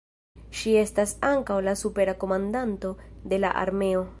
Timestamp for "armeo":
3.67-4.05